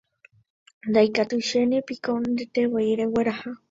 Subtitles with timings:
[0.89, 3.51] Ndaikatuichénepiko ndetevoi regueraha